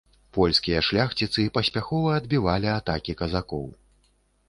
Польскія 0.37 0.79
шляхціцы 0.87 1.45
паспяхова 1.59 2.17
адбівалі 2.23 2.75
атакі 2.81 3.19
казакоў. 3.25 3.73